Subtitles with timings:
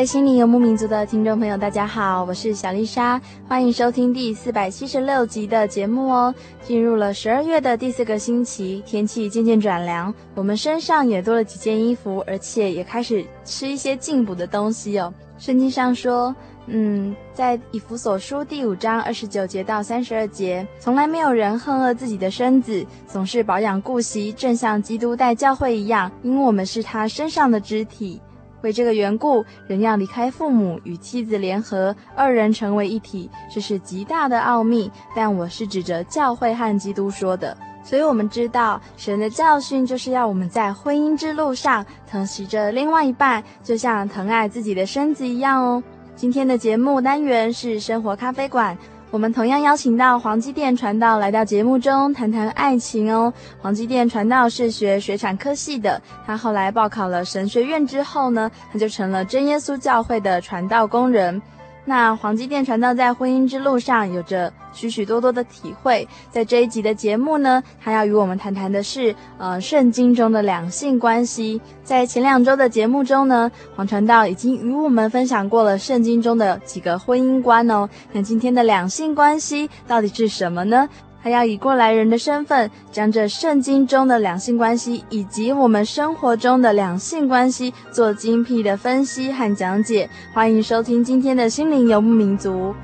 [0.00, 6.34] 位心灵游牧民族的听众朋友，大家好，我是小丽莎，欢迎收听第四百七十六集的节目哦。
[6.62, 15.12] 进入了十二月的第四个星期，天气渐渐转凉，我们身上也多了几件衣服，而且也开始吃一些进补的东西哦。
[15.36, 16.34] 圣经上说，
[16.64, 28.18] 嗯，在以弗所书第五章二十九节到三十二节，从来没有人恨恶自己的身子，总是保养顾惜，正像基督带教会一样，因为我们是他身上的肢体。
[28.62, 34.90] 为这个缘故，人要离开父母，与妻子联合，二人成为一体，这是极大的奥秘。
[35.14, 45.82] 但我是指着教会和基督说的，所以我们知道，神的教训就是要我们在婚姻之路上疼惜着另外一半，就像疼爱自己的身子一样哦。
[46.14, 48.76] 今天的节目单元是生活咖啡馆。
[49.12, 53.32] 我们同样邀请到黄基甸传道来到节目中谈谈爱情哦。
[53.60, 61.42] 黄基甸传道是学水产科系的，他后来报考了神学院之后呢，他就成了真耶稣教会的传道工人。
[61.84, 71.60] 那黄基甸传道在婚姻之路上有着许许多多的体会，在这一集的节目呢，他要与我们谈谈的是，呃，圣经中的两性关系。
[71.82, 77.88] 在前两周的节目中呢，黄传道已经与我们分享过了圣经中的几个婚姻观哦。
[78.12, 80.88] 那今天的两性关系到底是什么呢？
[81.22, 90.08] 他要以过来人的身份，将这圣经中的两性关系以及我们生活中的两性关系做精辟的分析和讲解。
[90.32, 92.74] 欢迎收听今天的心灵游牧民族。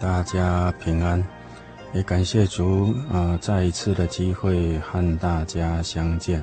[0.00, 1.22] 大家平安，
[1.92, 6.42] 也感谢主啊、再一次的机会和大家相见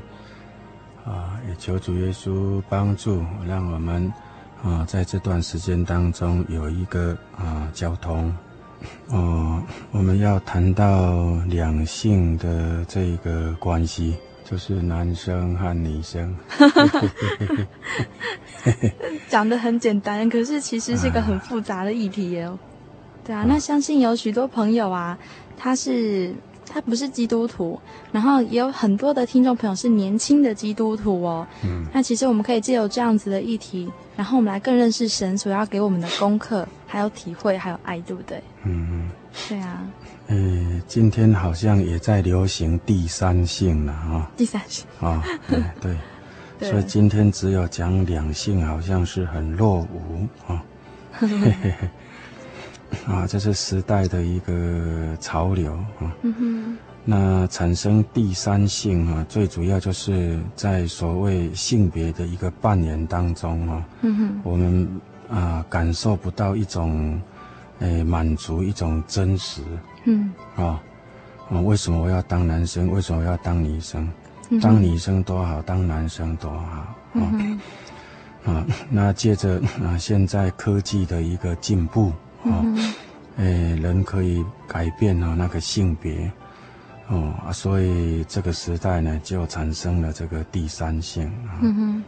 [1.06, 4.12] 啊、也求主耶稣帮助，让我们
[4.64, 8.36] 啊、在这段时间当中有一个啊、交通。
[9.08, 9.62] 哦、
[9.92, 16.36] 我们要谈到两性的这个关系，就是男生和女生。
[19.28, 22.60] 讲得很简单，可是其实是一个很复杂的议题哦。
[23.28, 25.18] 对啊，那相信有许多朋友啊，
[25.58, 26.34] 他是
[26.66, 27.78] 他不是基督徒，
[28.10, 31.46] 然后也有很多的听众朋友是年轻的基督徒哦。
[31.62, 38.42] 嗯，那其实我们可以借由这样子的议题，然后我们来更认识神所要给我们的功课，还有体会，还有爱，对不对？
[38.64, 39.10] 嗯嗯，
[39.50, 39.86] 对啊。
[40.28, 44.26] 呃，今天好像也在流行第三性了啊、哦。
[44.38, 45.98] 第三性啊、哦，对
[46.72, 50.64] 所以今天只有讲两性，好像是很落伍啊。
[51.20, 51.28] 哦
[53.06, 56.16] 啊，这是时代的一个潮流啊。
[56.22, 56.78] 嗯哼。
[57.10, 63.86] 那产生第三性啊，最主要就是在所谓性别的一个扮演当中啊。
[64.02, 64.42] 嗯哼。
[64.44, 67.22] 我们啊感受不到一种，
[67.80, 69.62] 诶满足一种真实。
[70.06, 70.34] 嗯。
[70.56, 70.82] 啊，
[71.50, 72.92] 啊，为什么我要当男生？
[72.92, 74.10] 为什么我要当女生？
[74.62, 76.96] 当女生多好，当男生多好。
[77.14, 78.54] 嗯哼。
[78.54, 82.12] 啊，那借着啊，现在科技的一个进步
[82.50, 82.66] 啊，
[83.38, 83.44] 哎，
[83.82, 86.32] 人可以改变啊那个性别，
[87.08, 91.60] 哦啊，所以这个时代呢，就产生了这个第三性啊。
[91.62, 92.04] 嗯哼。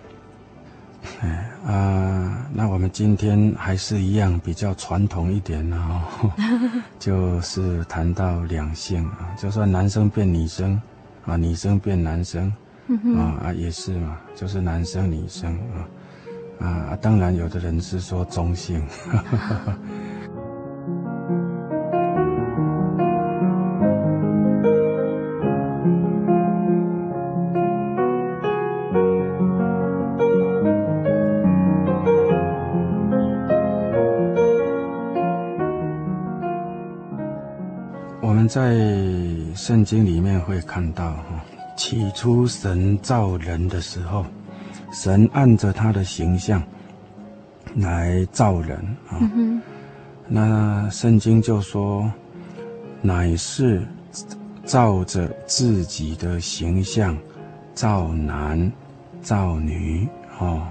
[1.21, 6.03] 哎啊，那我们今天还是一样比较传统一点啊，
[6.99, 10.81] 就是谈到两性啊，就算男生变女生
[11.25, 12.51] 啊，女生变男生，
[13.15, 15.87] 啊啊也是嘛，就是男生女生啊。
[16.59, 18.85] 啊，当然，有的人是说中性。
[38.49, 38.75] 在
[39.55, 41.45] 圣经里面会看到，哈，
[41.77, 44.25] 起初神造人的时候。
[44.91, 46.63] 神按着他的形象
[47.75, 48.75] 来造人
[49.07, 49.61] 啊，嗯、
[50.27, 52.11] 那圣经就说，
[52.99, 53.83] 乃是
[54.65, 57.15] 照着自己的形象
[57.75, 58.71] 造男
[59.21, 60.07] 造女
[60.39, 60.67] 哦，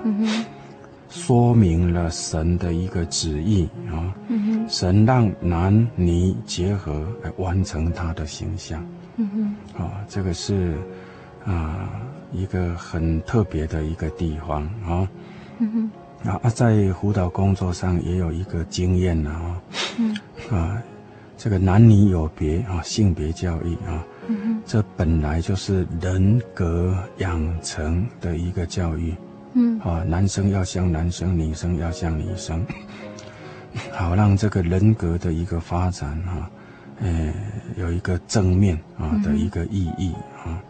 [1.08, 4.14] 说明了神的一个旨意啊，
[4.68, 9.28] 神让男女结合来完成他的形象，嗯
[9.74, 9.82] 哼。
[9.82, 10.76] 啊，这个是
[11.44, 11.88] 啊。
[12.30, 15.08] 一个很特别的一个地方啊，
[15.60, 15.90] 嗯
[16.22, 19.62] 哼，啊，在辅导工作上也有一个经验了啊，
[19.96, 20.14] 嗯，
[20.50, 20.76] 啊，
[21.38, 24.04] 这个男女有别啊，性别教育啊，
[24.66, 29.14] 这本来就是人格养成的一个教育，
[29.58, 32.64] 嗯，啊，男生要像男生，女生要像女生，
[33.90, 36.48] 好让这个人格的一个发展啊，
[37.00, 37.34] 呃，
[37.76, 40.14] 有一个正面啊的一个意义
[40.44, 40.62] 啊。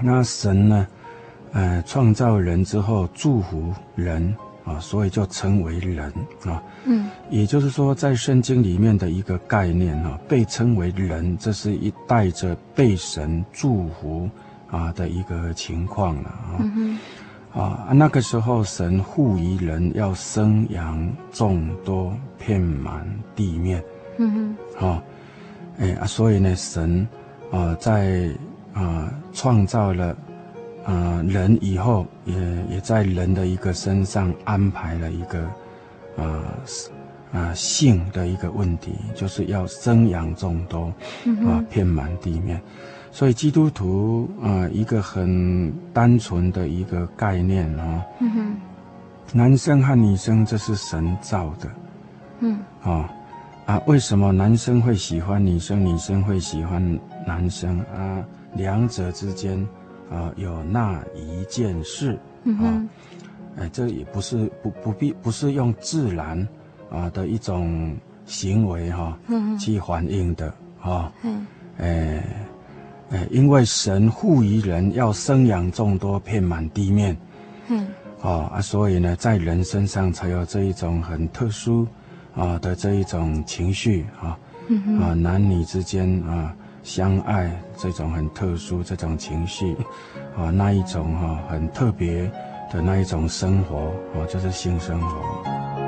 [0.00, 0.86] 那神呢，
[1.52, 4.34] 呃，创造人之后祝福人
[4.64, 6.10] 啊，所以就称为人
[6.46, 6.62] 啊。
[6.86, 14.30] 嗯，也就是说，在圣经里面的一个概念啊，被称为人，这是一带着被神祝福
[14.70, 16.56] 啊的一个情况了啊。
[17.52, 23.82] 啊，那个时候神赋予人要生养众多，遍满地面。
[24.18, 25.02] 嗯哼，啊，
[25.78, 27.06] 哎啊，所以呢，神
[27.50, 28.30] 啊在。
[28.72, 30.16] 啊，创造了
[30.84, 32.34] 啊人以后，也
[32.70, 35.40] 也在人的一个身上安排了一个
[36.16, 36.54] 啊
[37.32, 40.84] 啊性的一个问题，就是要生养众多，
[41.44, 42.62] 啊遍满地面。
[43.12, 48.56] 所以基督徒啊，一个很单纯的一个概念啊，嗯，
[49.32, 51.68] 男生和女生这是神造的，
[52.40, 53.12] 嗯，啊
[53.66, 57.78] 啊，为什么男生会喜欢女生，女生会喜欢男生？
[57.94, 58.24] 啊？
[58.54, 59.64] 两者之间，
[60.10, 62.18] 啊，有那一件事，
[62.58, 62.82] 啊，
[63.56, 66.48] 哎，这也不是不不必不是用自然，
[66.90, 67.96] 啊的一种
[68.26, 69.16] 行为哈，
[69.58, 71.12] 去反映的，啊，
[71.78, 72.24] 哎，
[73.10, 77.16] 哎，因为神赋予人要生养众多，遍满地面，
[77.68, 77.86] 嗯，
[78.22, 81.86] 哦啊，所以呢，在人身上才有这一种很特殊，
[82.34, 84.38] 啊的这一种情绪，啊，
[85.00, 86.54] 啊，男女之间啊。
[86.82, 89.76] 相爱这种很特殊这种情绪，
[90.34, 92.22] 啊，那一种哈很特别
[92.72, 95.79] 的那一种生活，哦，就是性生活。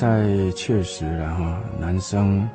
[0.00, 2.48] 在确实了哈，男生。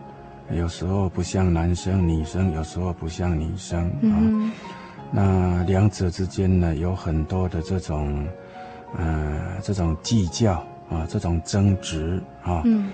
[0.51, 4.17] 有时候不像男生，女生有时候不像女生啊。
[4.17, 4.51] 嗯、
[5.11, 8.27] 那两者之间呢，有很多的这种，
[8.97, 10.53] 呃，这种计较
[10.89, 12.63] 啊，这种争执啊。
[12.65, 12.89] 嗯、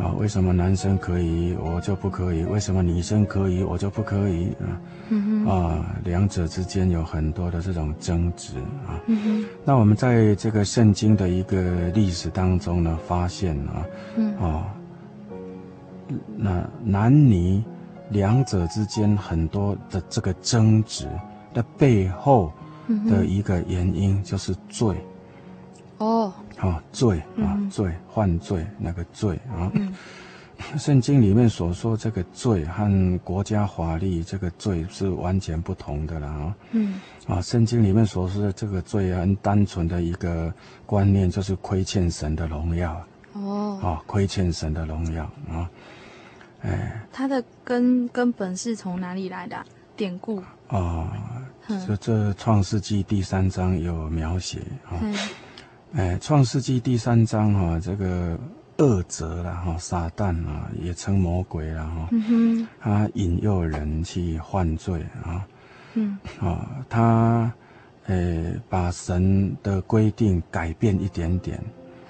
[0.00, 2.42] 啊，为什么男生可以，我就不可以？
[2.44, 4.80] 为什么女生可以，我就不可以啊？
[5.10, 8.98] 嗯、啊，两者之间有很多的这种争执啊。
[9.06, 13.84] 嗯、那我们在这个圣经的一个历史当中呢，发现啊，
[14.16, 14.74] 嗯、啊。
[16.36, 17.62] 那男女
[18.08, 21.06] 两者之间很多的这个争执
[21.54, 22.52] 的背后
[23.08, 24.96] 的一个原因就是罪。
[26.00, 29.70] 哦，好罪啊，罪犯罪那个罪啊。
[30.78, 36.56] 圣经里面所说这个罪和国家法律这个罪是完全不同的啦啊。
[36.72, 37.00] 嗯。
[37.26, 40.52] 啊，圣经里面所说的这个罪很单纯的一个
[40.86, 42.98] 观念就是亏欠神的荣耀。
[43.34, 43.78] 哦。
[43.82, 45.70] 啊，亏欠神的荣耀啊。
[46.62, 49.56] 哎，它的根根本是从哪里来的？
[49.96, 51.12] 典故啊，
[51.86, 54.96] 这这《创世纪》第三章有描写哈。
[55.92, 58.38] 哎，《创世纪》第三章哈，这个
[58.78, 62.08] 恶者啦哈，撒旦啊，也称魔鬼啦哈。
[62.78, 65.44] 他引诱人去犯罪啊。
[65.94, 66.16] 嗯。
[66.40, 67.52] 啊，他，
[68.06, 71.60] 诶，把神的规定改变一点点。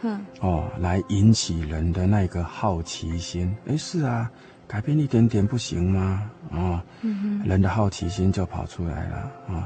[0.02, 0.20] 嗯。
[0.40, 3.54] 哦，来引起人的那个好奇心。
[3.66, 4.30] 哎，是啊。
[4.68, 6.30] 改变一点点不行吗？
[6.50, 9.64] 啊、哦，嗯、人的好奇心就跑出来了啊、哦，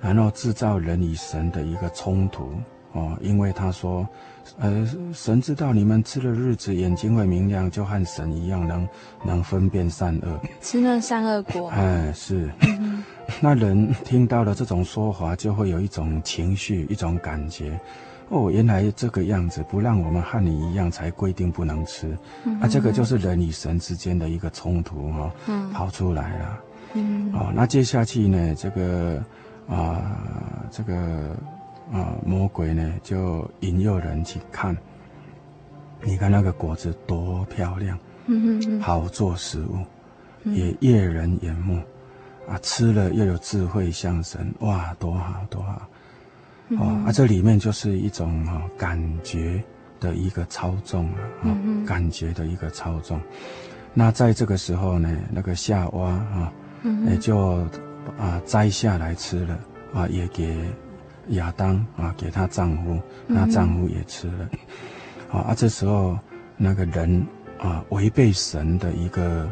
[0.00, 2.54] 然后制造人与神的一个冲突
[2.92, 4.08] 哦，因为他说，
[4.58, 8.88] 呃，神知道你们吃了日子眼睛会明亮，就和神一样能
[9.24, 11.68] 能分辨善恶，吃那善恶果。
[11.68, 13.04] 哎，是，嗯、
[13.40, 17.78] 那人听到了这种说法，就会有一种情绪，一种感觉。
[18.30, 22.16] 哦，原来这个样子，不让我们和你一样，才规定不能吃。
[22.44, 26.60] 嗯、啊，这个就是人与神之间的一个冲突哈、哦，嗯、跑出来了。
[26.94, 29.16] 嗯，哦，那接下去呢，这个
[29.66, 31.36] 啊、呃，这个
[31.92, 34.76] 啊、呃，魔鬼呢，就引诱人去看，
[36.02, 39.78] 你看那个果子多漂亮，嗯嗯，好做食物，
[40.44, 41.82] 嗯、也悦人眼目，
[42.48, 45.88] 啊，吃了又有智慧相神，哇，多好多好。
[46.78, 49.62] 哦，啊，这里面就是一种哈、哦、感觉
[49.98, 51.86] 的一个操纵了，啊、哦，嗯、哼。
[51.86, 53.18] 感觉的一个操纵。
[53.94, 56.52] 那在这个时候呢，那个夏娃啊，
[57.06, 57.66] 也、就
[58.18, 59.58] 啊摘下来吃了，
[59.94, 60.54] 啊，也给
[61.30, 63.00] 亚当啊，给她丈夫，
[63.34, 64.48] 她丈夫也吃了。
[65.32, 66.18] 嗯、啊，这时候
[66.56, 67.26] 那个人
[67.58, 69.48] 啊违背神的一个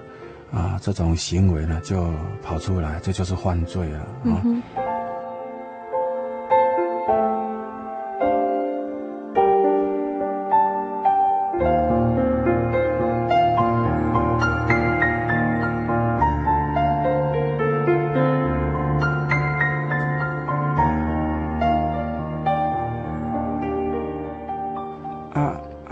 [0.51, 4.41] 啊这种行为呢，就跑出来，这就是犯罪了啊。
[4.45, 4.63] 嗯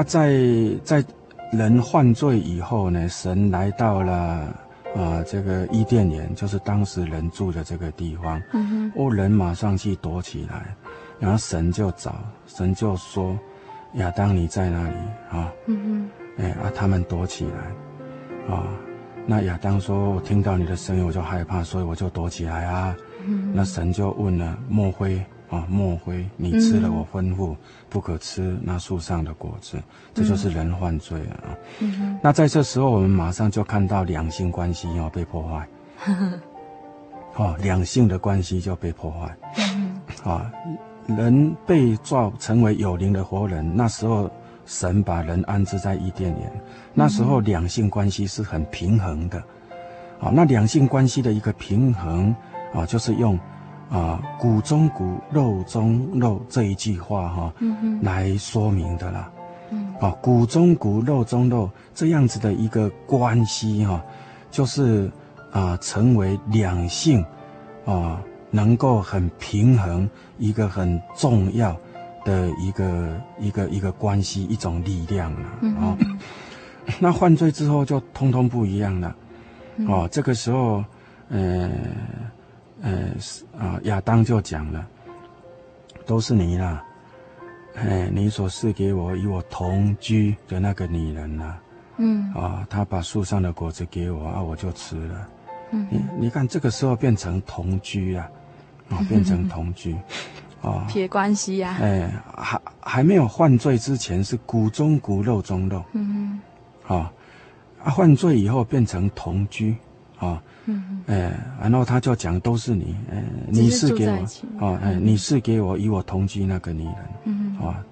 [0.05, 0.39] 在
[0.85, 1.05] 在
[1.53, 4.55] 人犯罪以后呢，神来到了啊、
[4.95, 8.41] 呃，这个伊甸园，就是当时人住的这个地方。
[8.53, 8.93] 嗯哼。
[8.97, 10.75] 哦，人马上去躲起来，
[11.19, 12.15] 然后神就找，
[12.47, 13.39] 神就说
[13.95, 14.97] ：“亚当，你在哪里？”
[15.31, 15.53] 啊。
[15.67, 16.43] 嗯哼。
[16.45, 18.65] 哎啊，他们躲起来，啊，
[19.27, 22.97] 那亚当说：“我听到你的声音，我就害怕，所以我就躲起来啊。”
[23.27, 23.53] 嗯。
[23.55, 25.21] 那神就问了：“莫非？”
[25.55, 27.55] 啊，莫非你吃了我吩咐
[27.89, 29.77] 不可吃那树上的果子？
[29.77, 29.83] 嗯、
[30.13, 31.55] 这就是人犯罪了啊！
[31.79, 35.69] 嗯、那在这时候，我们马上就看到两性关系要被破坏。
[37.37, 39.37] 哦，两性的关系就被破坏。
[40.29, 40.51] 啊，
[41.07, 44.29] 人被造成为有灵的活人，那时候
[44.67, 46.53] 神把人安置在伊甸园，
[46.95, 49.39] 那时候两性关系是很平衡的。
[50.21, 52.35] 啊，那两性关系的一个平衡
[52.75, 53.39] 啊，就是用。
[53.91, 57.53] 啊，骨中骨，肉中肉这一句话哈，
[58.03, 59.31] 来说明的啦。
[59.71, 64.03] 嗯，啊，骨中骨，肉中肉这样子的一个关系哈，
[64.51, 65.11] 就是
[65.53, 67.25] 啊，成为两性
[67.85, 71.77] 啊，能够很平衡一个很重要
[72.25, 75.49] 的一个一个一个关系，一种力量了。
[75.79, 75.97] 啊，
[76.99, 79.15] 那犯罪之后就通通不一样了。
[79.87, 80.83] 哦，这个时候，
[81.29, 81.71] 呃。
[82.85, 83.09] 呃，
[83.59, 84.87] 啊，亚当就讲了，
[86.05, 86.85] 都是你啦，
[87.77, 91.59] 哎，你所赐给我与我同居的那个女人啦，
[91.97, 95.29] 嗯，啊，她把树上的果子给我啊，我就吃了，
[95.71, 98.29] 嗯，你你看这个时候变成同居啊，
[98.91, 99.97] 啊， 变成同居，
[100.61, 106.39] 哦，铁关系呀，哎，还还没有犯罪之前是骨中骨肉中肉，嗯。
[106.87, 107.11] 哼，啊，
[107.83, 109.75] 啊，犯罪以后变成同居，
[110.25, 110.43] 啊。
[110.67, 114.19] 嗯，哎，然后他就讲都是你，哎，你是给我，
[114.61, 117.85] 哦，哎，你是给我与我同居那个女人，嗯，啊，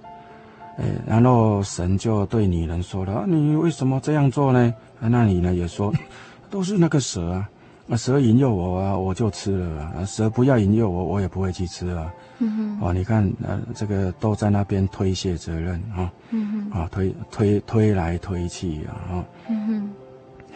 [0.79, 4.73] 哎，然后神就对女人说了，你为什么这样做呢？
[5.01, 5.93] 那你呢也说，
[6.49, 7.51] 都是那个蛇啊，
[7.91, 19.91] 啊，蛇引诱我啊，我就吃了啊，蛇不要引诱我，我也不会去吃啊，嗯哼，哦，你看，呃，这个都在那边推卸责任啊，嗯哼，啊，推推推来推去啊，嗯哼，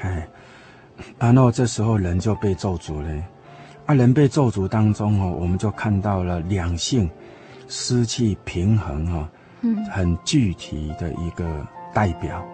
[0.01, 0.27] 哎。
[1.19, 3.09] 然后这时候人就被咒诅了，
[3.87, 7.09] 啊，人被咒诅当中哦，我们就看到了两性
[7.69, 9.29] 失去平衡哈，
[9.63, 12.45] 嗯，很具体的一个代表。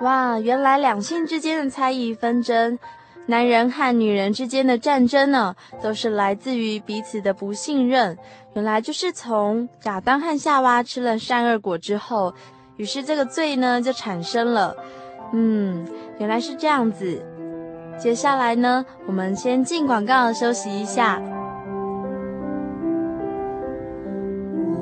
[0.00, 2.78] 哇，原来两性之间的猜疑纷争。
[3.26, 8.16] 男人和女人之间的战争呢，都是来自于彼此的不信任。
[8.54, 12.32] 原来就是从亚当和夏娃吃了善恶果之后，
[12.76, 14.76] 于是这个罪呢就产生了。
[15.32, 15.84] 嗯，
[16.18, 17.20] 原来是这样子。
[17.98, 21.20] 接下来呢，我们先进广告休息一下。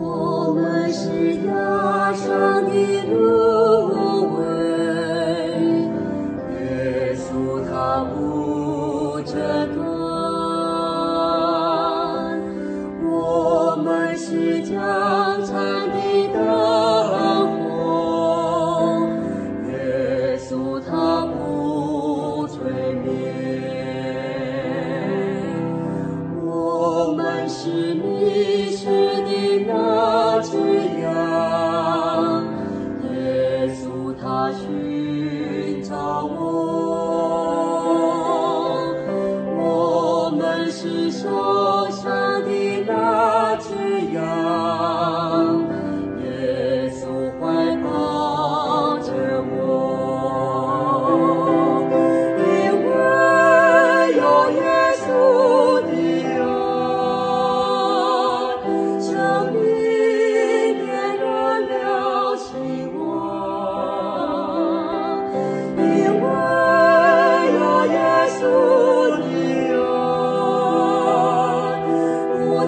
[0.01, 4.04] 我们是压上的路。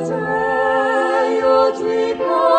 [0.08, 2.55] Your dream.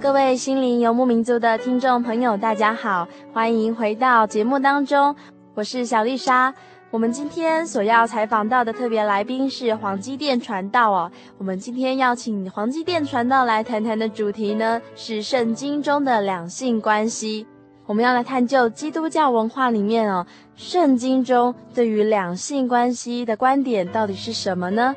[0.00, 5.14] 各位心灵游牧民族的听众朋友，大家好，欢迎回到节目当中，
[5.52, 6.54] 我是小丽莎。
[6.90, 11.12] 我们今天所要采访到的特别来宾是黄基殿传道哦。
[11.36, 17.46] 我们今天要请黄基殿传道来谈谈的主题呢，是圣经中的两性关系。
[17.84, 24.96] 我们要来探究基督教文化里面哦，圣经中对于两性关系的观点到底是什么呢？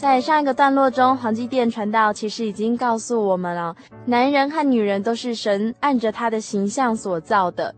[0.00, 7.74] 在上一个段落中，黄基甸传道其实已经告诉我们了，男人和女人都是神按着他的形象所造的。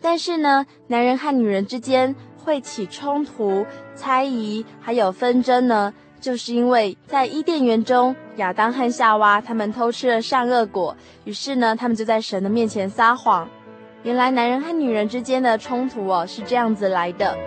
[0.00, 3.64] 但是呢，男人和女人之间会起冲突、
[3.94, 13.48] 猜疑，还有纷争呢，就是因为在伊甸园中，亚当和夏娃他们偷吃了善恶果，于是呢，他们就在神的面前撒谎。
[14.02, 17.38] 原来男人和女人之间的冲突哦，是这样子来的。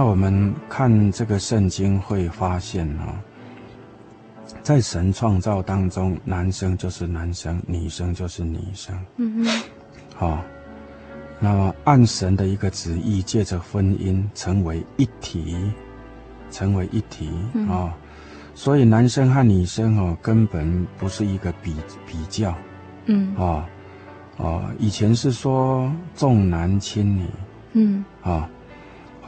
[0.00, 3.20] 那我们看这个圣经会发现啊，
[4.62, 8.98] 在神创造当中，男生就是男生，女生就是女生。
[9.18, 9.62] 嗯哼。
[10.16, 10.42] 好，
[11.38, 15.54] 那么按神的一个旨意，借着婚姻成为一体，
[16.50, 17.28] 成为一体
[17.68, 17.94] 啊。
[18.54, 22.54] 所以男生和女生哦，根本不是一个比比较。
[23.04, 23.36] 嗯。
[23.36, 23.68] 啊，
[24.38, 27.26] 哦，以前是说重男轻女。
[27.74, 28.02] 嗯。
[28.22, 28.48] 啊。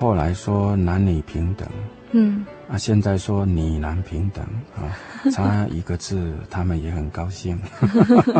[0.02, 1.68] 后来说男女平等，
[2.10, 4.90] 嗯，啊，现在说女男平等啊，
[5.30, 7.56] 差一个字，他们也很高兴。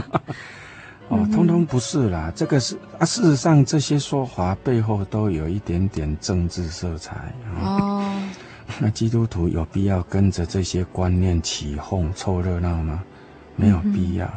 [1.07, 7.15] 哦，通通不是啦，这个是啊，事实上这些说法背后都有一点点政治色彩
[7.55, 7.63] 啊。
[7.63, 8.23] 哦，
[8.83, 13.05] 那基督徒有必要跟着这些观念起哄凑热闹吗？
[13.55, 14.29] 没有必要，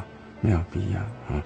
[0.41, 0.99] 没有必要
[1.35, 1.41] 啊。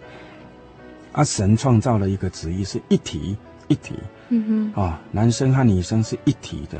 [1.14, 3.38] 啊，神创造了一个旨意是一体
[3.70, 3.96] 一体。
[4.32, 6.80] 嗯哼，啊、哦，男生和女生是一体的，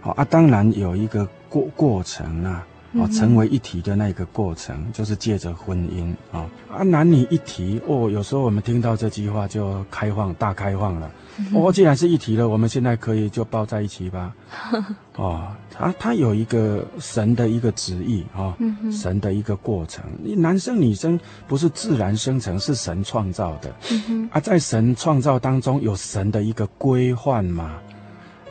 [0.00, 2.66] 好、哦、啊，当然有一个过过程啊，啊、
[2.98, 11.10] 哦，成为一体的那个过程，嗯、就是借着婚姻啊、哦，啊，男女一体哦，有时候我们听到这句话就开放大开放了。
[11.52, 14.34] 哦，既然是一体了，我们现在可以就抱在一起吧。
[15.16, 18.56] 哦，他他有一个神的一个旨意啊，
[18.90, 20.02] 神的一个过程。
[20.22, 23.74] 你男生女生不是自然生成，是神创造的。
[24.08, 27.72] 嗯、啊，在神创造当中有神的一个规范嘛。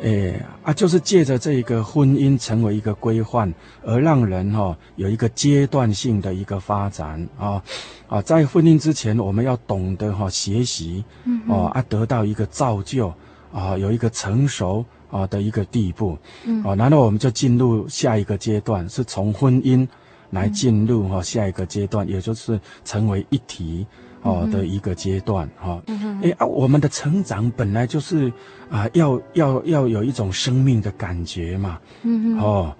[0.03, 7.63] 哎啊，就是借着这一个婚姻成为一个规范，而让人哈、哦、有一个阶段性的一个发展啊
[8.07, 13.11] 啊，在婚姻之前，我们要懂得哈、哦、学习，嗯，哦啊，得到一个造就
[13.53, 19.87] 啊，有一个成熟啊的一个地步，嗯，啊，然后我们就进入下一个阶段，是从婚姻
[20.29, 23.87] 来进入哈、哦、下一个阶段，也就是成为一体。
[24.25, 25.79] 哦的一个阶段哈，
[26.23, 28.33] 哎、啊，我们的成长本来就是
[28.71, 32.39] 啊，要要要有一种生命的感觉嘛，嗯哼。
[32.43, 32.75] 哦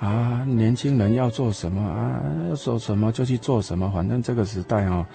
[0.00, 5.06] 啊，年轻人要做什么啊，要做什么就去做什么，反正这个时代哦，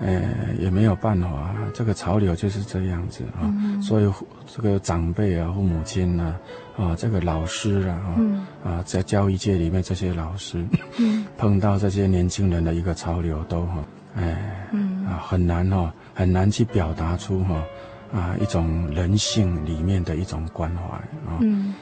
[0.00, 4.10] 哎、欸、也没有办法，这个潮流就是这样子啊，嗯、所以
[4.46, 6.34] 这个长辈啊，父母亲呐，
[6.78, 10.64] 啊，这个老师啊，嗯、啊，在教育界里面这些老师，
[10.98, 13.84] 嗯、 碰到这些年轻人的一个潮流都哈。
[14.14, 17.62] 哎，嗯啊，很难哦，很难去表达出哈
[18.12, 20.96] 啊一种人性里面的一种关怀
[21.30, 21.38] 啊。
[21.40, 21.74] 嗯。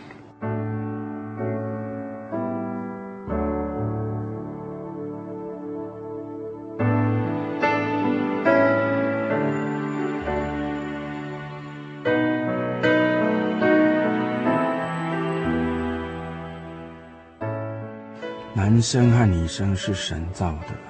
[18.52, 20.68] 男生和女生是神造的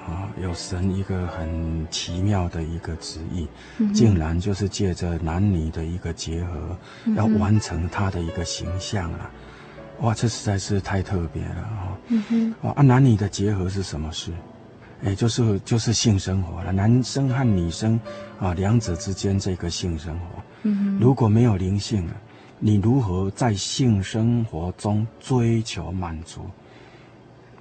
[0.51, 9.31] 有神一个很奇妙的一个旨意，嗯、竟然就是借着男女的一个结合，嗯、要完成他的一个形象啊！
[10.01, 11.97] 哇，这实在是太特别了啊！
[12.09, 14.33] 嗯哼，啊，男女的结合是什么事？
[15.05, 17.97] 哎，就是就是性生活了，男生和女生
[18.37, 22.13] 啊，两者之间这个性生活，嗯哼，如果没有灵性了，
[22.59, 26.41] 你如何在性生活中追求满足？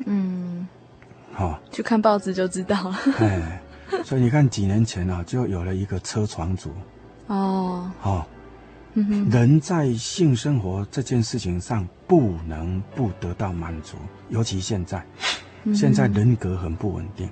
[0.06, 0.39] 嗯，
[1.40, 2.98] 好、哦，去看报纸就知道了。
[3.18, 3.62] 哎，
[4.04, 6.70] 所以你看几年前啊，就有了一个车床族。
[7.28, 8.26] 哦，好、哦，
[8.92, 13.96] 嗯、人在性生活这件事情上不能不得到满足，
[14.28, 15.02] 尤其现在，
[15.64, 17.26] 嗯、现在人格很不稳定。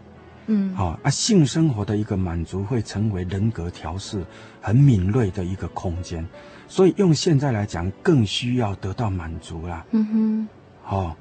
[0.46, 4.24] 嗯，好、哦、啊，性生活的一个满足会成为人格调试
[4.62, 6.26] 很敏锐的一个空间，
[6.66, 9.84] 所以用现在来讲，更需要得到满足啦。
[9.90, 10.48] 嗯哼，
[10.96, 11.14] 哦，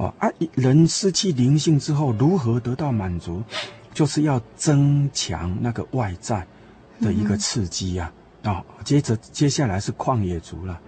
[0.00, 3.42] 哦啊，人失去灵性之后，如何得到满足？
[3.92, 6.46] 就是要增强那个外在
[7.00, 8.10] 的一个刺激呀、
[8.42, 8.50] 啊。
[8.50, 10.80] 啊、哦，接着接下来是旷野族了，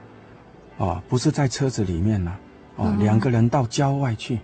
[0.78, 2.38] 哦，不是在车子里面了，
[2.76, 4.36] 哦，两个人到郊外去，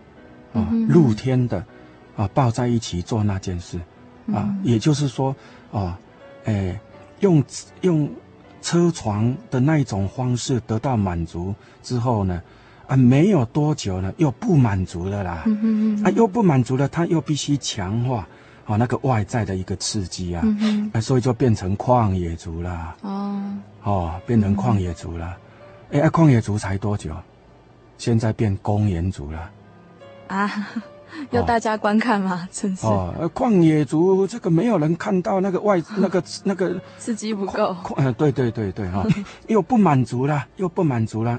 [0.52, 1.64] 啊、哦，露天的。
[2.18, 3.78] 啊，抱在一起做那件事，
[4.26, 5.37] 啊，嗯、也就是说，
[5.70, 5.96] 啊，
[6.46, 6.76] 哎，
[7.20, 7.40] 用
[7.83, 8.11] 用
[8.61, 12.42] 车床的那一种方式得到满足之后呢，
[12.88, 15.62] 啊，没有多久呢，又不满足了啦，嗯、哼
[16.03, 18.27] 哼啊，又不满足了，他又必须强化
[18.64, 23.42] 啊那个外在的一个刺激啊，嗯、哼啊，所以就变成旷野族了，哦，
[23.85, 25.37] 哦，变成旷野族了，
[25.92, 27.14] 哎、嗯，啊，旷野族才多久？
[27.98, 29.51] 现在变公园族了，
[30.29, 30.68] 啊。
[31.31, 32.46] 要大家观看吗？
[32.53, 32.87] 真是。
[32.87, 37.74] 哦，旷野族这个没有人看到那个外 那个那个刺激不够。
[37.96, 39.03] 嗯，对对对对 哈，
[39.46, 41.38] 又不满足了，又不满足了，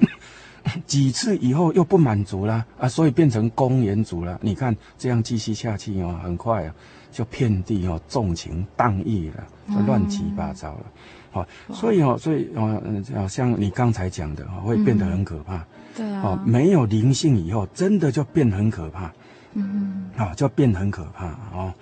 [0.85, 4.39] 几次以后又不满足了啊，所以变成公园族了。
[4.41, 6.73] 你看这样继续下去哦，很快啊，
[7.11, 10.85] 就遍地哦纵情荡逸了，就乱七八糟了。
[11.31, 15.63] 好，所以哦，所以哦，嗯，像你刚才讲的，会变得很可怕。
[15.95, 16.21] 对啊。
[16.23, 19.11] 哦，没有灵性以后，真的就变很可怕。
[19.53, 21.73] 嗯，啊，就变很可怕哦，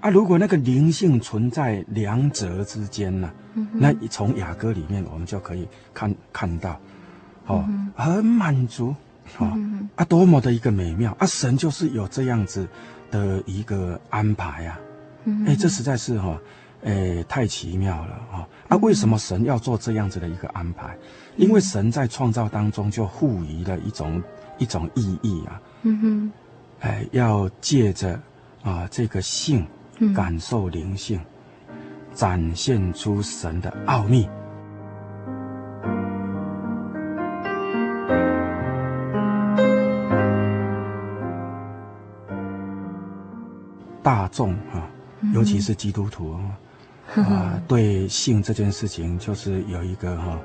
[0.00, 3.30] 啊，如果那个灵性存在两者之间呢，
[3.72, 6.78] 那从雅歌里面我们就可以看看到，
[7.94, 8.94] 很满足，
[9.96, 11.26] 啊，多么的一个美妙啊！
[11.26, 12.66] 神就是有这样子
[13.10, 14.78] 的一个安排呀、
[15.26, 16.40] 啊，哎、这实在是哈、哦，
[16.84, 20.96] 哎、欸，太奇妙了哦，啊，为什么神要做这样子的一个安排？
[21.36, 24.22] 因为神在创造当中就赋予了一种
[24.58, 26.32] 一种意义啊，嗯哼。
[26.80, 28.20] 哎，要借着
[28.62, 29.64] 啊这个性
[30.14, 31.20] 感受灵性，
[31.68, 31.76] 嗯、
[32.12, 34.28] 展现出神的奥秘。
[44.02, 44.88] 大众啊，
[45.32, 46.38] 尤其是基督徒
[47.16, 50.38] 啊，对性这件事情就是有一个哈，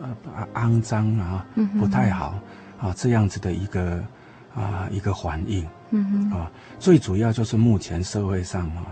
[0.00, 1.46] 呃，肮脏啊，
[1.78, 2.34] 不太好
[2.80, 4.02] 啊，这样子的一个
[4.54, 5.66] 啊一个反应。
[5.90, 6.38] 嗯哼。
[6.38, 8.86] 啊，最主要就是目前社会上啊，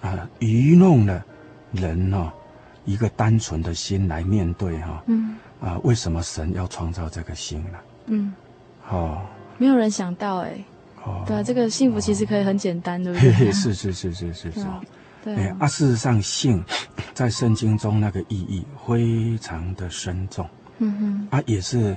[0.00, 1.24] 啊愚弄了
[1.72, 2.32] 人哦，
[2.84, 5.36] 一个单纯的心来面对哈，嗯。
[5.60, 7.78] 啊，为什么神要创造这个心呢？
[8.06, 8.32] 嗯，
[8.88, 9.20] 哦，
[9.58, 10.58] 没有人想到哎，
[11.04, 13.52] 哦，对啊，这个幸福其实可以很简单，对不对？
[13.52, 14.66] 是是是是是是，
[15.24, 16.62] 对啊，事实上性
[17.14, 21.96] 在圣经中那个意义非常的深重，嗯哼，啊也是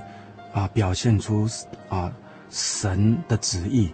[0.52, 1.48] 啊表现出
[1.88, 2.12] 啊
[2.50, 3.92] 神的旨意。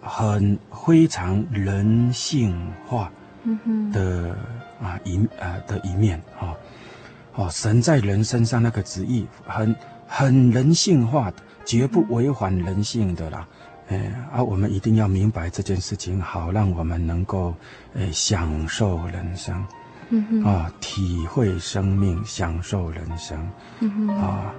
[0.00, 4.34] 很非常人性化嗯哼的
[4.80, 6.54] 啊一啊的一面啊，
[7.34, 9.74] 哦，神在人身上那个旨意很
[10.06, 13.46] 很人性化的，绝不违反人性的啦。
[13.88, 17.54] 哎，啊，我们一定要明白这件事情，好让我们能够
[17.94, 19.66] 哎享受人生，
[20.44, 23.38] 啊，体会生命，享受人生，
[24.18, 24.52] 啊。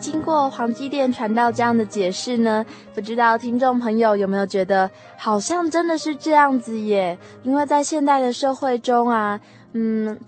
[0.00, 2.64] 经过黄基甸传道这样的解释呢，
[2.94, 7.18] 不知道听众朋友有没有觉得好像真的是这样子耶？
[7.42, 9.40] 因为在现代的社会中啊，
[9.72, 10.18] 嗯，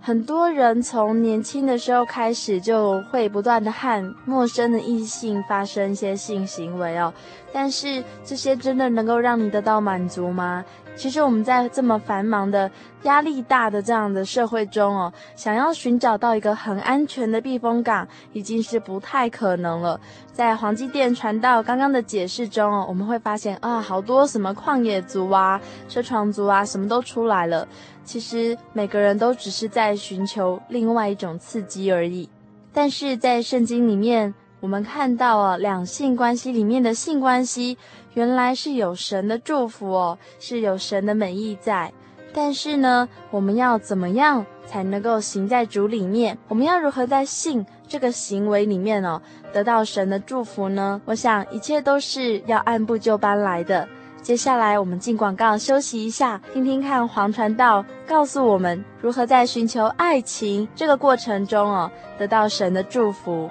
[0.00, 7.12] 很多人从年轻的时候开始就会不断的和陌生的异性发生一些性行为哦，
[7.52, 10.64] 但是这些真的能够让你得到满足吗？
[10.94, 12.70] 其实我们在这么繁忙的、
[13.04, 19.98] 压力大的这样的社会中哦，想要寻找到一个很安全的避风港，已经是不太可能了。
[20.32, 27.66] 在黄基甸传道刚刚的解释中哦，我们会发现啊，好多什么旷野族啊、车床族啊，什么都出来了。
[28.04, 32.28] 其实每个人都只是在寻求另外一种刺激而已。
[32.72, 37.78] 但是在圣经里面，我们看到啊，两性关系里面的性关系。
[38.14, 41.92] 原来是有神的祝福哦，是有神的美意在。
[42.34, 46.38] 但是呢，我们要怎么样才能够行在主里面？
[46.48, 49.20] 我们要如何在性这个行为里面哦，
[49.52, 51.00] 得到神的祝福呢？
[51.04, 53.86] 我想一切都是要按部就班来的。
[54.22, 63.50] 接下来我们进广告休息一下，听听看黄传道告诉我们如何在寻求爱情这个过程中哦，得到神的祝福。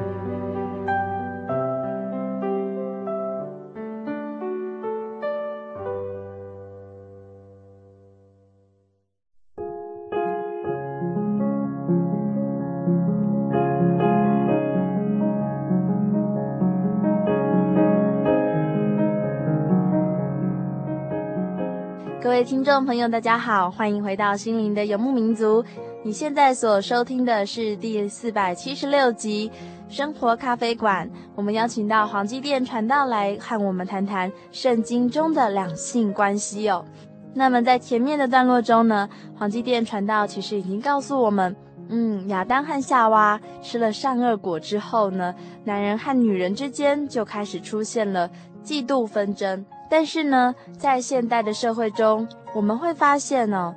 [22.71, 25.61] 众朋友，大家好，欢迎回到心灵的游牧民族。
[26.05, 29.51] 你现在所收听的是第四百七十六集
[29.93, 31.05] 《生活咖啡馆》。
[31.35, 36.85] 我们邀请到黄基甸传道来和我们谈谈圣经中的两性关系哦。
[37.33, 41.53] 那么在前面的段落中呢，黄基甸传道其实已经告诉我们，
[41.89, 48.29] 嗯，亚当和夏娃吃了善恶果之后呢，男人和女人之间就开始出现了
[48.63, 49.65] 嫉妒纷争。
[49.91, 52.25] 但是呢，在现代的社会中，
[52.55, 53.75] 我们会发现哦，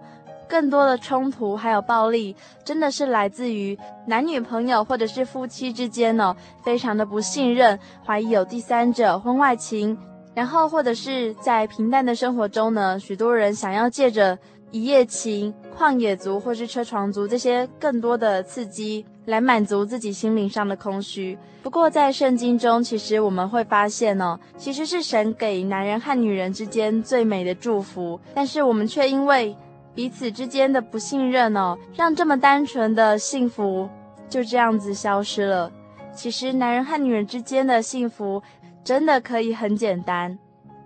[0.49, 9.99] 更多的冲突还有暴力，真的是来自于男女朋友或者是夫妻之间哦，非常的不信任，怀疑有第三者、婚外情，
[10.35, 14.39] 然后或者是在平淡的生活中呢，许多人想要借着
[14.71, 19.05] 一夜情、旷野族或是车床族这些更多的刺激。
[19.27, 21.39] 来满足自己心灵上的空虚。
[21.63, 28.21] 不过，在圣经中，其实我们会发现哦，其实是神给男人和女人之间最美的祝福。
[28.35, 29.57] 但是我们却因为
[29.95, 33.89] 彼此之间的不信任哦，让这么单纯的幸福
[34.29, 35.73] 就这样子消失了。
[36.13, 38.43] 其实，男人和女人之间的幸福
[38.85, 40.39] 真的可以很简单。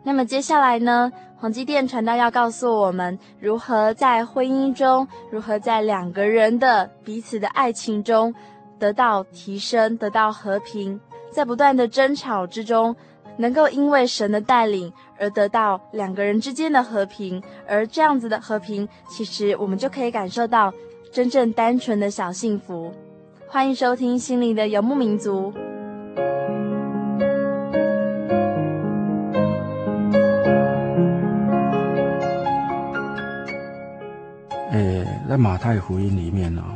[0.05, 8.34] 那么接下来呢，黄基甸传道要告诉我们如何在婚姻中，如何在两个人的彼此的爱情中
[8.76, 12.97] 得到提升，得到和平，在不断的争吵之中，
[13.36, 20.74] 能够因为神的带领而得到两个人之间的和平，而这样子的和平，其实我们就可以感受到
[21.12, 22.93] 真正单纯的小幸福。
[23.47, 25.53] 欢迎收听《心灵的游牧民族》。
[35.28, 36.72] 在马太福音里面呢、哦，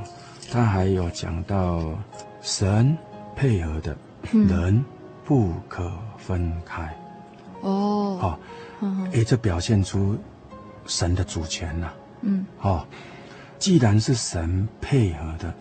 [0.50, 1.82] 他还有讲到
[2.42, 2.94] 神
[3.34, 3.96] 配合的
[4.30, 4.84] 人
[5.24, 6.94] 不可分开。
[7.62, 8.38] 哦，好，
[9.12, 10.18] 诶，这表现出
[10.86, 11.90] 神的主权呐。
[12.20, 12.86] 嗯，哦，
[13.58, 15.54] 既然是神配合的，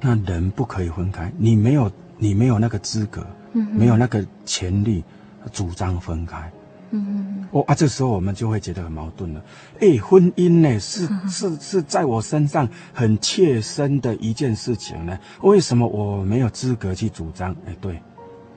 [0.00, 1.30] 那人不可以分开。
[1.38, 1.88] 你没有，
[2.18, 5.04] 你没有那个资格，嗯，没有那个权利
[5.52, 6.50] 主张分开。
[6.92, 9.42] 嗯，哦啊，这时候我们就会觉得很矛盾了。
[9.80, 17.50] 诶，婚姻呢，是是是在我身上很切身的一件事情呢，为什么我没有资格去主张？
[17.66, 18.00] 诶，对。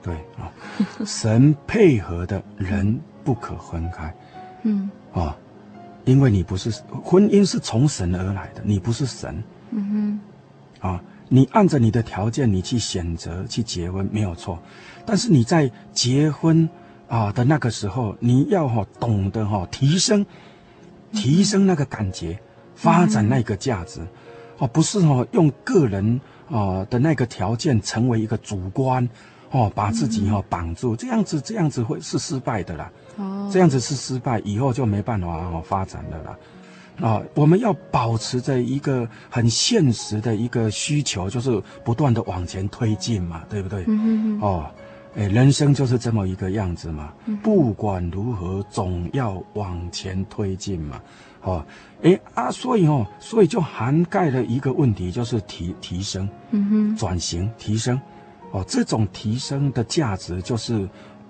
[0.02, 0.46] 对啊，
[1.04, 4.14] 神配合的人不可分开，
[4.62, 4.88] 嗯。
[5.14, 5.34] 哦，
[6.04, 6.70] 因为你不是
[7.02, 10.20] 婚姻是从神而来的，你不是神，嗯
[10.80, 14.56] 哼，啊，你按着你的条件你去选择去结婚没有错，
[15.04, 16.68] 但是你在结婚
[17.08, 20.24] 啊的那个时候，你要哈懂得哈提升，
[21.12, 22.38] 提升那个感觉，
[22.74, 24.00] 发展那个价值，
[24.58, 29.08] 哦，不是哦用个人啊的那个条件成为一个主观。
[29.52, 32.90] 哦，把自己哈、哦、绑住，这样子这样子会是失败的啦。
[33.16, 36.30] 哦，这样子是失败，以后就没办法哦发展的啦。
[37.00, 43.84] 啊、哦，我们要保持着一个很现实的一个需求，就是不断的往前推进嘛，对不对？
[44.40, 44.68] 哦，
[45.16, 47.12] 哎，人生就是这么一个样子嘛。
[47.24, 51.00] 嗯、不管如何，总要往前推进嘛。
[51.42, 51.64] 哦，
[52.02, 57.98] 哎啊，所以哦，所以就涵盖了一个问题，就是提提升，嗯哼，转型提升。
[58.50, 60.88] 哦，这种提升的价值就是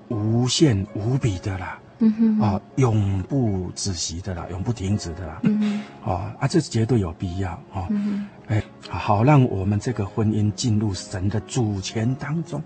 [0.08, 12.62] 无限无比的啦，嗯哼，啊，永不止息的啦，永不停止的啦，嗯哼，啊啊，这绝对有必要啊，嗯哼，哎，好，让我们这个婚姻进入神的主权当中。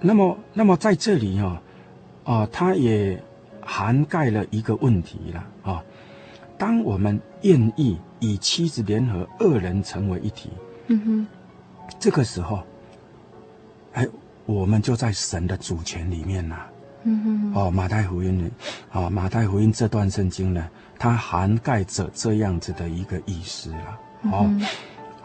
[0.00, 1.62] 那么，那么在这里哈，
[2.24, 3.20] 啊，它也
[3.60, 5.82] 涵盖了一个问题了啊，
[6.58, 10.50] 当我们愿意与妻子联合，二人成为一体，
[10.88, 11.26] 嗯哼，
[11.98, 12.62] 这个时候。
[13.94, 14.06] 哎，
[14.44, 16.70] 我们就在神的主权里面呐、啊。
[17.04, 17.52] 嗯哼。
[17.54, 18.50] 哦，马太福音呢？
[18.90, 20.68] 啊、哦，马太福音这段圣经呢，
[20.98, 23.98] 它涵盖着这样子的一个意思了。
[24.32, 24.50] 哦，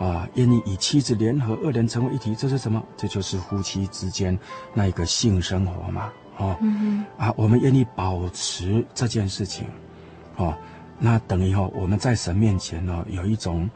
[0.03, 2.83] 啊，愿意与妻子联合，二人成为一体，这是什么？
[2.97, 4.37] 这就是夫妻之间
[4.73, 6.09] 那一个性生活嘛。
[6.37, 6.57] 哦。
[6.61, 7.05] 嗯。
[7.17, 9.67] 啊，我们愿意保持这件事情。
[10.37, 10.57] 哦，
[10.97, 13.69] 那等于哈、哦，我们在神面前呢、哦，有一种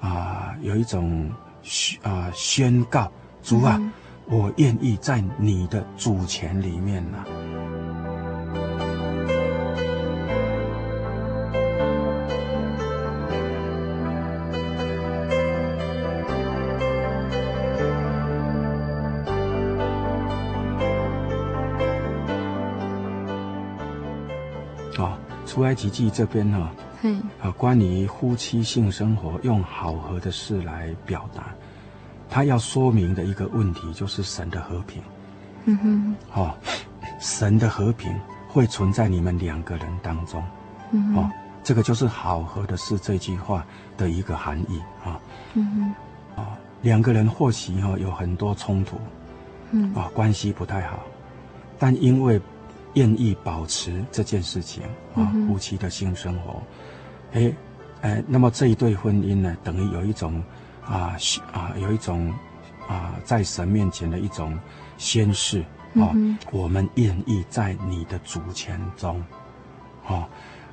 [0.00, 1.28] 啊，有一种
[1.62, 3.10] 宣啊宣告，
[3.42, 3.76] 主啊。
[3.80, 3.92] 嗯
[4.26, 7.26] 我愿意在你的主权里面呢、啊。
[25.52, 26.68] 出埃及记这边哈、哦，
[27.02, 31.48] 嗯，啊，关于夫妻性生活，用好合的事来表达。
[32.30, 35.02] 他要说明的一个问题就是神的和平，
[35.66, 36.54] 嗯哼，哦，
[37.20, 38.10] 神的和平
[38.48, 40.42] 会存在你们两个人当中，
[40.90, 41.30] 嗯哼，哦，
[41.62, 43.62] 这个就是好合的事这句话
[43.98, 45.20] 的一个含义啊，
[45.52, 45.94] 嗯
[46.34, 48.96] 哼，啊，两个人或许哈有很多冲突，
[49.72, 51.00] 嗯，啊，关系不太好，
[51.78, 52.40] 但因为
[52.94, 54.82] 愿意保持这件事情
[55.14, 56.62] 啊，夫妻的性生活，
[57.32, 57.52] 哎，
[58.02, 60.42] 哎，那么这一对婚姻呢，等于有一种。
[60.84, 61.16] 啊，
[61.52, 62.34] 啊，有一种
[62.88, 64.58] 啊，在神面前的一种
[64.98, 65.60] 宣誓
[65.94, 69.22] 啊，嗯、我们愿意在你的主权中，
[70.08, 70.26] 哦，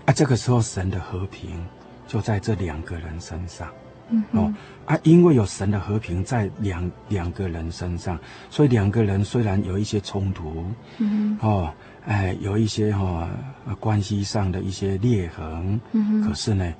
[0.06, 1.64] 啊，这个时候神的和平
[2.08, 3.70] 就在这两个人身上，
[4.10, 4.52] 嗯，哦，
[4.88, 10.66] 啊，因为有神的和平在两两个人身上，所以两个人虽然有一些冲突，
[10.98, 11.72] 嗯，哦，
[12.06, 13.30] 哎，有一些哈、
[13.66, 16.74] 哦、关系上的一些裂痕，嗯，可是呢。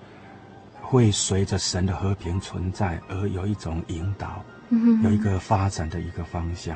[0.82, 6.76] 会随着神的和平存在而有一种引导，嗯、有一个发展的一个方向。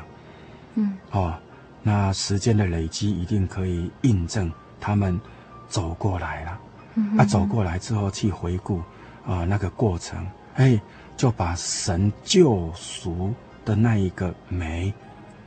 [0.76, 1.34] 嗯，哦，
[1.82, 5.20] 那时间的累积一定可以印证他们
[5.68, 6.60] 走过来了。
[6.94, 8.78] 嗯，啊，走过来之后去回顾
[9.26, 10.24] 啊、呃、那个过程，
[10.54, 10.80] 哎，
[11.16, 13.34] 就把神救赎
[13.64, 14.94] 的那一个美，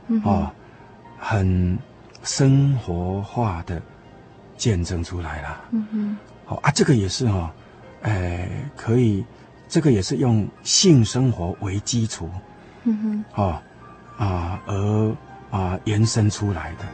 [0.08, 0.52] 嗯、哦，
[1.18, 1.78] 很
[2.28, 3.80] 生活化的
[4.54, 5.64] 见证出来了。
[5.70, 7.50] 嗯哼，好、哦、啊，这个也是哈、哦。
[8.02, 9.24] 哎，可以，
[9.66, 12.28] 这个也是用性生活为基础，
[12.84, 13.62] 嗯哼，哦，
[14.18, 15.16] 啊，而
[15.50, 16.84] 啊延伸出来的。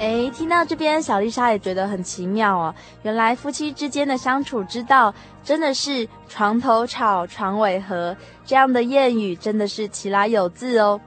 [0.00, 2.74] 哎，听到这边，小丽莎也觉得很奇妙哦。
[3.02, 10.98] 原来夫妻之间的相处之道，真的是床头吵，床尾和这样的谚语，真的是其来有字哦。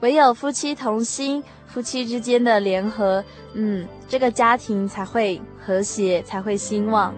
[0.00, 3.22] 唯有夫妻同心，夫妻之间的联合，
[3.52, 7.14] 嗯，这个家庭才会和谐，才会兴旺。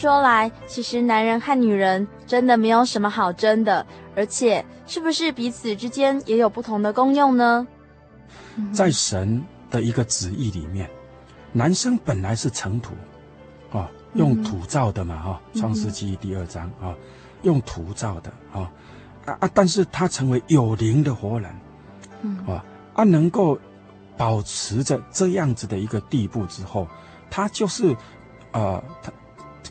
[0.00, 3.84] 说来，其实男人和女人真的没有什么好争的，
[4.16, 7.66] 而且是不是彼此之间也有不同的功用呢？
[8.72, 10.88] 在神的一个旨意里面，
[11.52, 12.94] 男生本来是尘土，
[13.72, 16.94] 啊、哦，用土造的嘛，哈、嗯，创世纪第二章啊、哦，
[17.42, 18.72] 用土造的啊，
[19.26, 21.54] 啊啊，但是他成为有灵的活人，
[22.22, 23.58] 嗯，啊啊，能够
[24.16, 26.88] 保持着这样子的一个地步之后，
[27.30, 27.92] 他就是，
[28.50, 29.12] 啊、呃，他。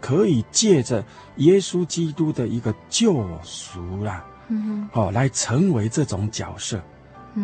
[0.01, 1.03] 可以借着
[1.37, 6.81] 耶稣基督的一个救赎啦，嗯哼，哦，来成为这种角色，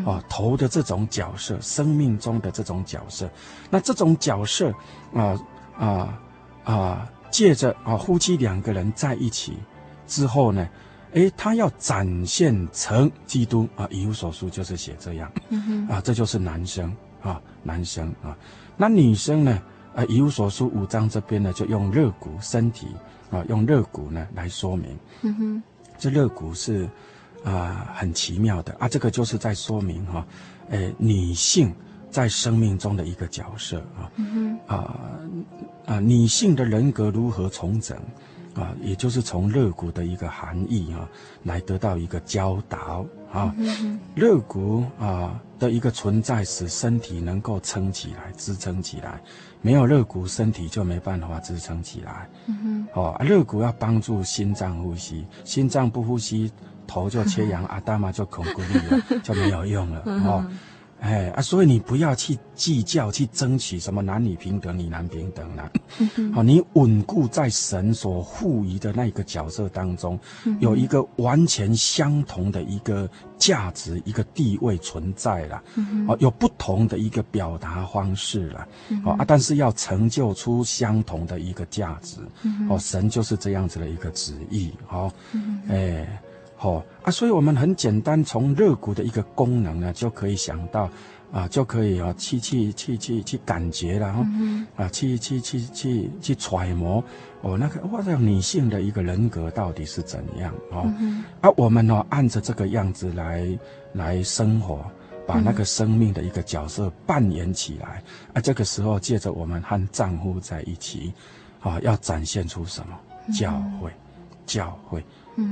[0.05, 3.29] 哦，头的这种角色，生命中的这种角色。
[3.69, 4.73] 那这种角色，
[5.13, 5.39] 啊
[5.77, 6.19] 啊
[6.63, 9.53] 啊，借着啊夫妻两个人在一起
[10.07, 10.67] 之后呢，
[11.13, 13.87] 诶，他要展现成基督啊。
[13.91, 16.91] 以弗所书就是写这样，嗯哼，啊，这就是男生
[17.21, 18.35] 啊，男生啊，
[18.75, 19.61] 那女生呢？
[19.95, 22.87] 啊，以弗所书五章这边呢，就用热骨身体
[23.31, 24.99] 啊，用热骨呢来说明。
[25.21, 25.63] 嗯哼，
[25.97, 26.87] 这热骨是
[27.43, 30.27] 啊很奇妙的啊，这个就是在说明哈，
[30.69, 31.73] 诶、啊，女性
[32.11, 34.11] 在生命中的一个角色啊。
[34.17, 34.99] 嗯哼，啊
[35.85, 37.97] 啊，女性的人格如何重整
[38.55, 41.07] 啊，也就是从肋骨的一个含义啊，
[41.43, 43.53] 来得到一个教导啊。
[43.57, 49.21] 嗯肋骨啊的一个存在，使身体能够撑起来，支撑起来。
[49.61, 52.29] 没有肋骨，身体就没办法支撑起来。
[52.93, 56.51] 哦，肋骨要帮助心脏呼吸，心脏不呼吸，
[56.87, 60.01] 头就缺氧， 阿大妈就恐骨力了，就没有用了。
[60.05, 60.45] 哦。
[61.01, 65.69] 哎啊，所以你不要去计较，去争取什么男女平等、女男平等啦。
[66.33, 70.19] 好，你稳固在神所赋予的那个角色当中，
[70.59, 75.61] 有一个完全相同的一个价值、一个地位存在了。
[76.07, 78.67] 哦，有不同的一个表达方式了。
[79.03, 82.17] 哦啊，但是要成就出相同的一个价值。
[82.67, 84.71] 哦，神就是这样子的一个旨意。
[84.89, 85.11] 哦，
[85.69, 86.19] 哎。
[86.59, 90.89] 哦啊，所以我们很简单，从肋骨的一个功能呢，就可以想到，
[91.31, 97.03] 啊，就可以啊，去去去去去感觉了哈，嗯、啊，去去去去去揣摩，
[97.41, 100.91] 哦，那个哇，这女性的一个人格到底是怎样哦？
[100.99, 103.45] 嗯、啊，我们呢、哦，按着这个样子来
[103.91, 104.83] 来生活，
[105.27, 111.13] 把那个生命的一个角色扮演起来，嗯、啊，这个时候借着我们和丈夫在一起，
[111.59, 112.97] 啊，要展现出什么？
[113.37, 113.51] 教
[113.81, 115.03] 会，嗯、教会。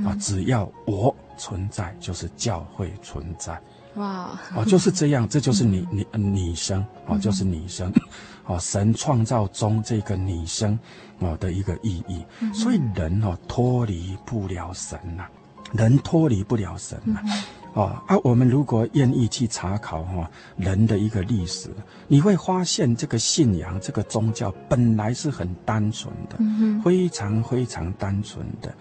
[0.04, 3.60] 啊，只要我存在，就是教会存在。
[3.96, 4.38] 哇！
[4.56, 7.92] 哦，就是这样，这就是女女女生哦，就是女生
[8.46, 10.78] 哦，神创造中这个女生
[11.20, 12.24] 哦的一个意义。
[12.52, 15.26] 所以人哦脱离不了神呐，
[15.72, 17.20] 人脱离不了神呐。
[17.74, 21.68] 哦啊，我们如果愿意去查考哈人的一个历史，
[22.08, 26.36] 你会发现这个信仰这个宗教本来是很单纯的，
[26.84, 28.74] 非常非常单纯的。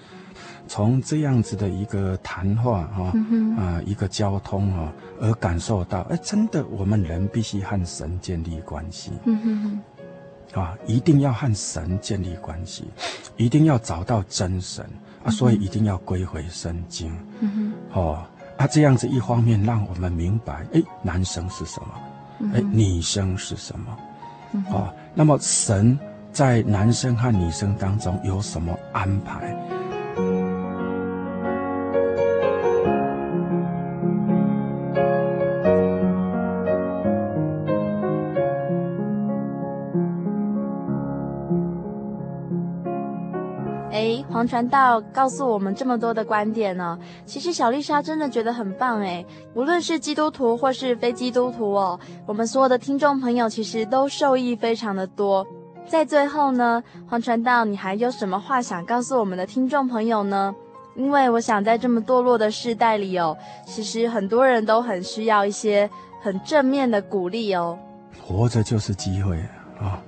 [0.67, 3.57] 从这样子的一个谈话哈，啊、嗯哼。
[3.57, 4.91] 呃，一个交通哈，
[5.21, 9.81] 而感受到，哎，真的，我们人必须和神建立关系，嗯
[10.53, 12.85] 哼，啊，一定要和神建立关系，
[13.37, 14.83] 一定要找到真神
[15.23, 18.25] 啊，所以一定要归回圣经，嗯哼，哦，
[18.57, 23.97] 啊，这样子一方面让我们明白，哎，男生是什么，哎，女生是什么，
[24.53, 25.97] 嗯，哦，那么神
[26.31, 29.55] 在男生和女生当中有什么安排？
[44.43, 49.25] 黄传道告诉我们这么多的观点呢，其实小丽莎真的觉得很棒诶。
[49.53, 55.47] 无论是基督徒或是非基督徒哦，我们所有的听众朋友其实都受益非常的多。
[55.87, 60.53] 在最后呢，黄传道，你还有什么话想告诉我们的听众朋友呢？
[60.97, 65.89] 因为我想在这么堕落的世代里哦，其实很多人都很需要一些
[66.21, 67.79] 很正面的鼓励哦。
[68.21, 69.37] 活着就是机会
[69.79, 70.03] 啊！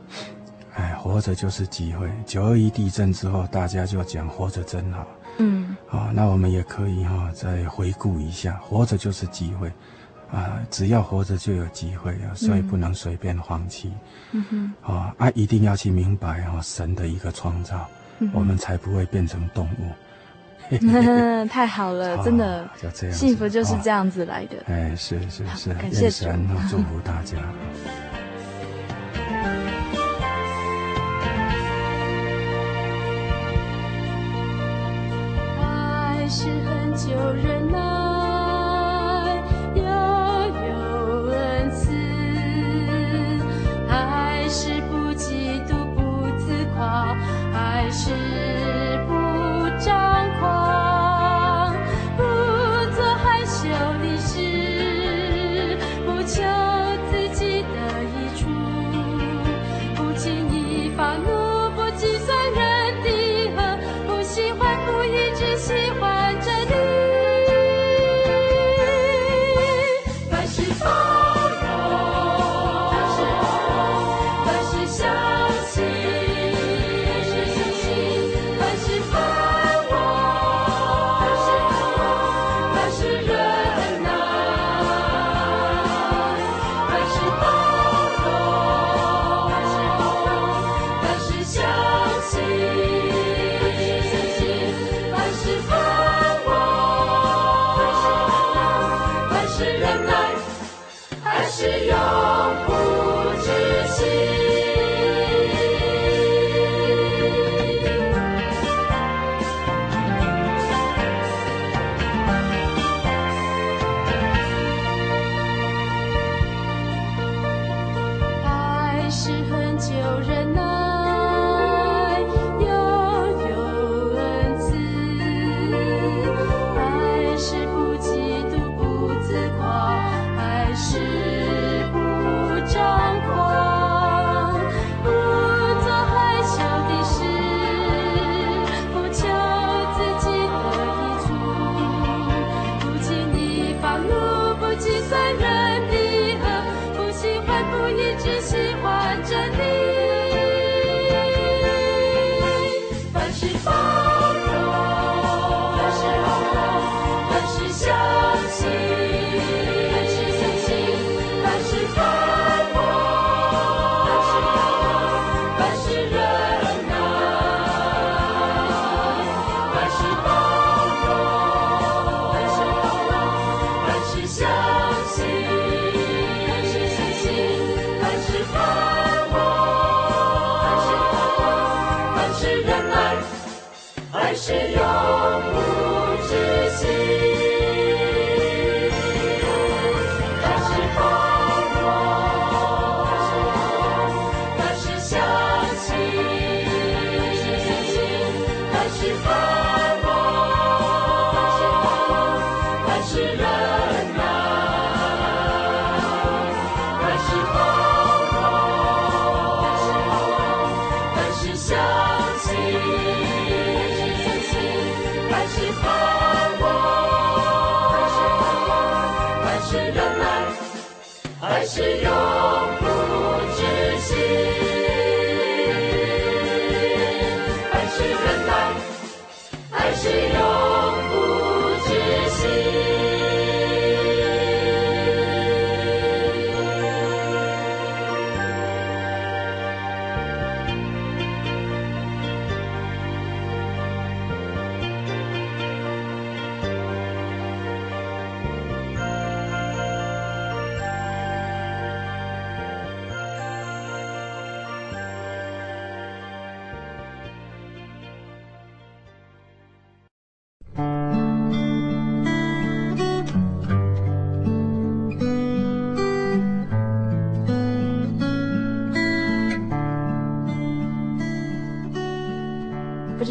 [0.76, 2.09] 哎，活着就是机会。
[2.26, 5.07] 九二一地震之后，大家就讲活着真好。
[5.38, 9.71] 嗯，啊，那我们也可以哈、哦，再回顾一下，活着就是机会，
[10.32, 13.91] 啊，只要活着就有机会啊，所以不能随便放弃。
[14.32, 17.88] 嗯哼，啊啊，一定要去明白哈、哦，神的一个创造、
[18.19, 19.91] 嗯，我们才不会变成动物。
[21.47, 24.57] 太好了，真的，就这样，幸福就是这样子来的。
[24.67, 27.38] 哎，是是是，感谢神 祝福大家。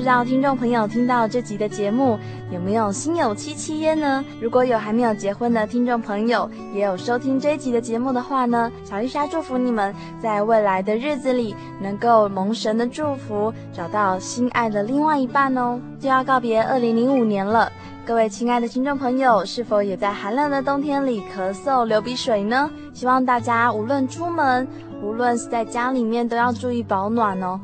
[0.04, 2.18] 知道听众朋友听到这集的节目
[2.52, 4.22] 有没有心有戚戚焉呢？
[4.38, 15.80] 如果有还没有结婚的听众朋友，也有收听这一集的节目的话呢，小丽莎祝福你们在未来的日子里能够蒙神的祝福，找到心爱的另外一半哦。
[15.98, 17.72] 就要告别二零零五年了，
[18.04, 22.70] 各位亲爱的听众朋友，是否也在寒冷的冬天里咳嗽、流鼻水呢？
[22.92, 24.68] 希望大家无论出门，
[25.02, 27.58] 无论是在家里面，都要注意保暖哦。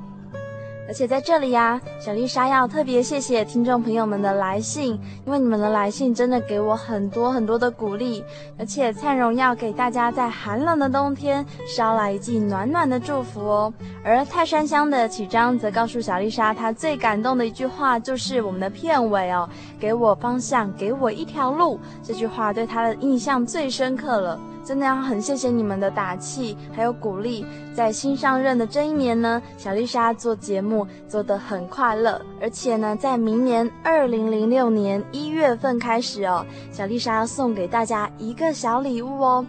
[0.90, 8.24] 而且在这里呀，小丽莎要特别谢谢听众朋友们的来信，因为你们的来信真的给我很多很多的鼓励。
[8.58, 13.72] 而且灿荣要给大家在寒冷的冬天捎来一记暖暖的祝福哦。
[14.02, 24.40] 而泰山乡的启章则告诉小丽莎，他最感动的一句话就是我们的片尾哦，“给我方向，给我一条路”，这句话对他的印象最深刻了。
[24.64, 27.44] 真的要很谢谢你们的打气，还有鼓励。
[27.74, 39.46] 在新上任的这一年呢，小丽莎做节目做得很快乐，而且呢，在明年二零零六年一月份开始哦，小丽莎要送给大家一个小礼物哦。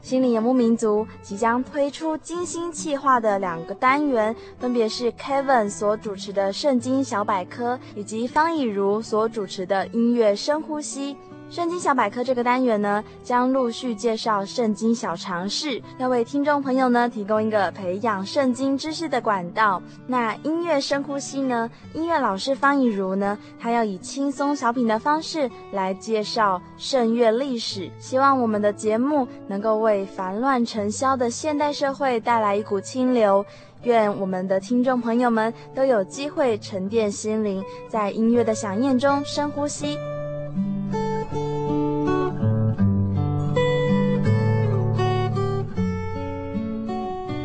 [0.00, 11.16] 心灵游牧民族即将推出精心企划的两个单元，分别是 Kevin 所主持的圣经小百科，以及方以如所主持的音乐深呼吸。
[11.54, 19.80] 圣经小百科这个单元呢，将陆续介绍圣经小常识，要为听众朋友呢提供一个培养圣经知识的管道。
[20.08, 33.46] 那音乐深呼吸呢，音乐老师方以如呢，他要以轻松小品的方式来介绍圣乐历史，希望我们的节目能够为烦乱尘嚣的现代社会带来一股清流。
[33.84, 39.96] 愿我们的听众朋友们都有机会沉淀心灵，在音乐的响应中深呼吸。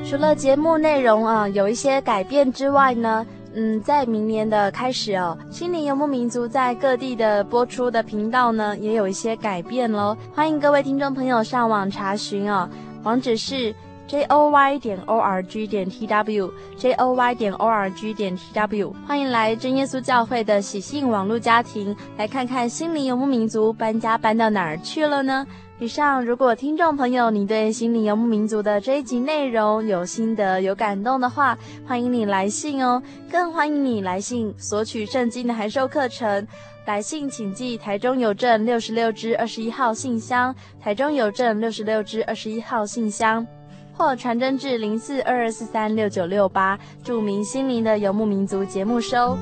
[0.10, 10.18] 除了节目内容啊有一些改变之外呢，嗯，在明年的开始哦，心灵游牧民族在各地的播出的频道呢也有一些改变喽。
[10.34, 12.68] 欢迎各位听众朋友上网查询哦，
[13.04, 13.72] 网址是
[14.08, 17.68] j o y 点 o r g 点 t w j o y 点 o
[17.68, 18.96] r g 点 t w。
[19.08, 25.46] 欢迎来真耶稣教会的喜信网络家庭，来看看心灵游牧民族搬家搬到哪儿去了呢？
[25.82, 31.58] 以上，如果听众朋友你对心灵游牧民族的这一集内容有心得、有感动的话，
[31.88, 33.02] 欢迎你来信哦。
[33.32, 36.46] 更欢迎你来信索取圣经的函授课程。
[36.86, 43.48] 来信请寄台中邮政六十六支二十一号信箱，台中邮政六十六支二十一号信箱，
[43.96, 49.38] 或传真至零四二二四三六九六八，注明心灵的游牧民族节目收。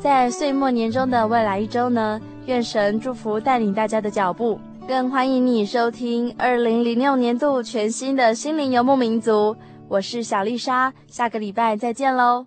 [0.00, 9.56] 在岁末年终的未来一周呢，愿神祝福带领大家的脚步，更欢迎你收听二零零六年度全新的心灵游牧民族。
[9.88, 12.46] 我是小丽莎，下个礼拜再见喽。